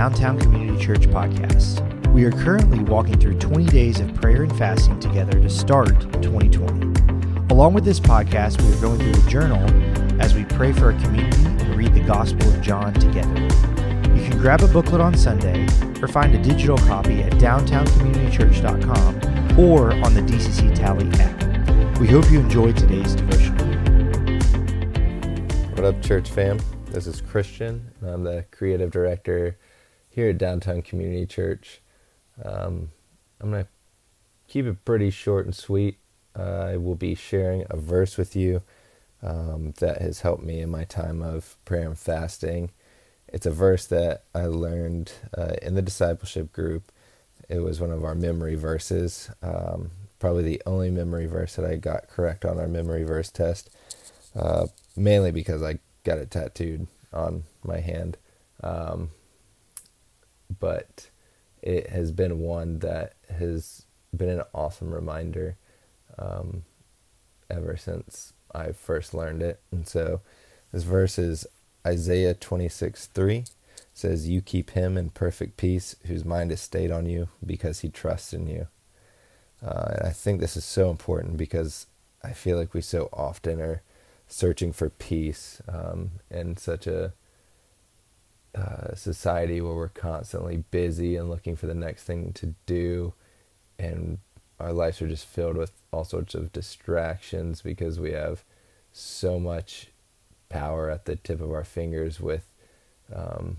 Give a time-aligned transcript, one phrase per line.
[0.00, 1.84] Downtown Community Church podcast.
[2.14, 5.90] We are currently walking through 20 days of prayer and fasting together to start
[6.22, 7.52] 2020.
[7.52, 9.62] Along with this podcast, we are going through a journal
[10.18, 13.42] as we pray for our community and read the Gospel of John together.
[14.14, 15.66] You can grab a booklet on Sunday
[16.00, 21.98] or find a digital copy at downtowncommunitychurch.com or on the DCC Tally app.
[21.98, 23.66] We hope you enjoyed today's devotional.
[25.72, 26.58] What up, church fam?
[26.86, 29.58] This is Christian, and I'm the creative director
[30.10, 31.80] here at Downtown Community Church.
[32.44, 32.90] Um,
[33.40, 33.70] I'm going to
[34.48, 35.96] keep it pretty short and sweet.
[36.38, 36.42] Uh,
[36.72, 38.62] I will be sharing a verse with you
[39.22, 42.70] um, that has helped me in my time of prayer and fasting.
[43.28, 46.90] It's a verse that I learned uh, in the discipleship group.
[47.48, 51.76] It was one of our memory verses, um, probably the only memory verse that I
[51.76, 53.70] got correct on our memory verse test,
[54.34, 54.66] uh,
[54.96, 58.16] mainly because I got it tattooed on my hand.
[58.62, 59.10] Um,
[60.60, 61.08] but
[61.62, 63.82] it has been one that has
[64.16, 65.56] been an awesome reminder
[66.18, 66.62] um,
[67.50, 69.60] ever since I first learned it.
[69.70, 70.20] And so
[70.72, 71.46] this verse is
[71.86, 73.44] Isaiah 26 3
[73.94, 77.88] says, You keep him in perfect peace whose mind is stayed on you because he
[77.88, 78.68] trusts in you.
[79.64, 81.86] Uh, and I think this is so important because
[82.22, 83.82] I feel like we so often are
[84.28, 87.12] searching for peace um, in such a
[88.54, 93.12] uh, society where we're constantly busy and looking for the next thing to do,
[93.78, 94.18] and
[94.58, 98.42] our lives are just filled with all sorts of distractions because we have
[98.92, 99.88] so much
[100.48, 102.44] power at the tip of our fingers with
[103.14, 103.56] um,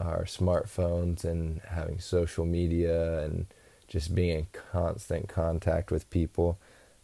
[0.00, 3.46] our smartphones and having social media and
[3.88, 6.58] just being in constant contact with people.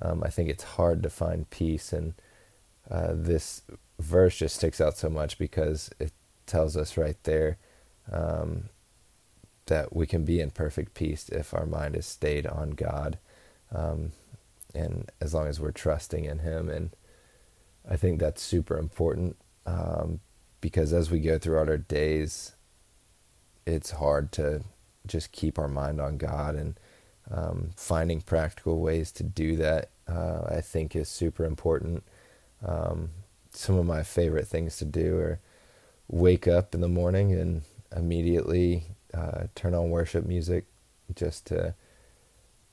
[0.00, 2.14] Um, I think it's hard to find peace and
[2.90, 3.62] uh, this
[3.98, 6.12] verse just sticks out so much because it
[6.46, 7.58] tells us right there
[8.10, 8.64] um,
[9.66, 13.18] that we can be in perfect peace if our mind is stayed on God,
[13.74, 14.12] um,
[14.74, 16.68] and as long as we're trusting in Him.
[16.68, 16.90] And
[17.88, 20.20] I think that's super important um,
[20.60, 22.52] because as we go throughout our days,
[23.66, 24.62] it's hard to
[25.06, 26.78] just keep our mind on God and
[27.30, 29.90] um, finding practical ways to do that.
[30.08, 32.04] Uh, I think is super important.
[32.64, 33.10] Um,
[33.52, 35.40] some of my favorite things to do are
[36.08, 37.62] wake up in the morning and
[37.94, 38.84] immediately
[39.14, 40.64] uh, turn on worship music
[41.14, 41.74] just to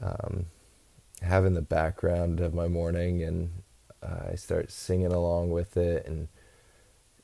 [0.00, 0.46] um,
[1.22, 3.50] have in the background of my morning and
[4.02, 6.28] uh, I start singing along with it and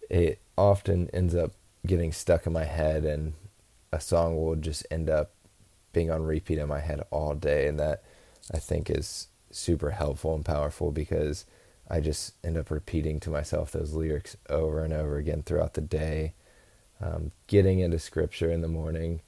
[0.09, 1.53] it often ends up
[1.87, 3.34] getting stuck in my head and
[3.93, 5.31] a song will just end up
[5.93, 7.67] being on repeat in my head all day.
[7.67, 8.03] And that
[8.53, 11.44] I think is super helpful and powerful because
[11.90, 15.80] I just end up repeating to myself those lyrics over and over again throughout the
[15.80, 16.34] day.
[17.00, 19.20] Um, getting into scripture in the morning,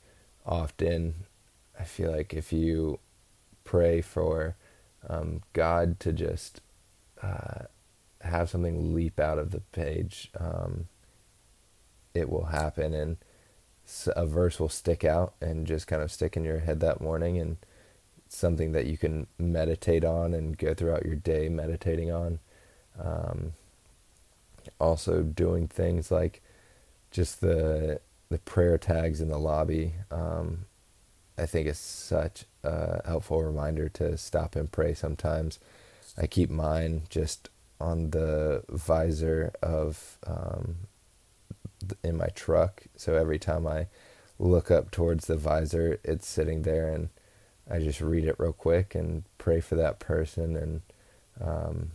[0.46, 1.14] often,
[1.78, 3.00] I feel like if you
[3.64, 4.54] pray for
[5.08, 6.60] um, God to just
[7.22, 7.64] uh,
[8.20, 10.86] have something leap out of the page, um,
[12.14, 13.16] it will happen and
[14.14, 17.38] a verse will stick out and just kind of stick in your head that morning
[17.38, 17.56] and
[18.28, 22.38] something that you can meditate on and go throughout your day meditating on.
[23.00, 23.53] Um,
[24.80, 26.42] also doing things like
[27.10, 29.94] just the the prayer tags in the lobby.
[30.10, 30.64] Um,
[31.36, 35.58] I think is such a helpful reminder to stop and pray sometimes.
[36.19, 37.48] I keep mine just
[37.80, 40.76] on the visor of um,
[42.03, 42.84] in my truck.
[42.97, 43.86] So every time I
[44.38, 47.09] look up towards the visor, it's sitting there, and
[47.70, 50.82] I just read it real quick and pray for that person and
[51.41, 51.91] um,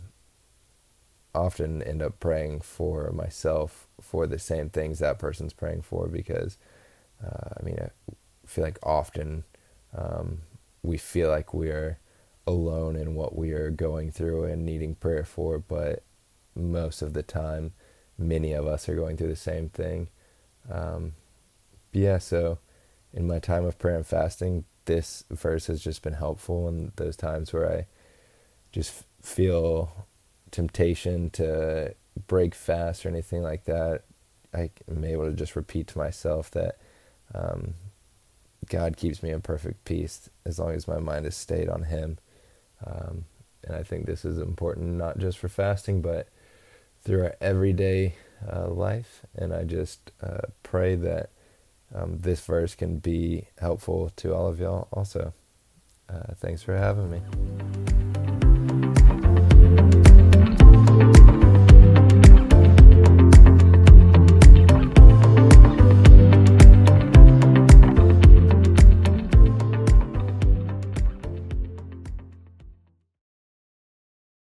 [1.38, 6.56] often end up praying for myself for the same things that person's praying for because
[7.24, 7.90] uh, I mean I
[8.46, 9.44] feel like often
[9.96, 10.38] um,
[10.82, 11.98] we feel like we're
[12.46, 16.02] alone in what we are going through and needing prayer for, but
[16.56, 17.72] most of the time,
[18.18, 20.08] many of us are going through the same thing.
[20.70, 21.12] Um,
[21.92, 22.58] yeah, so
[23.12, 27.16] in my time of prayer and fasting, this verse has just been helpful in those
[27.16, 27.86] times where I
[28.72, 30.06] just feel
[30.50, 31.94] temptation to
[32.26, 34.02] break fast or anything like that,
[34.54, 36.76] I am able to just repeat to myself that
[37.34, 37.74] um,
[38.68, 42.18] God keeps me in perfect peace as long as my mind is stayed on Him.
[42.84, 43.24] Um,
[43.64, 46.28] and I think this is important not just for fasting, but
[47.04, 48.14] through our everyday
[48.50, 49.22] uh, life.
[49.34, 51.30] And I just uh, pray that
[51.94, 55.32] um, this verse can be helpful to all of y'all also.
[56.08, 57.20] Uh, thanks for having me.